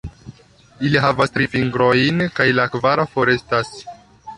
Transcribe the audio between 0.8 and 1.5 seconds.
Ili havas tri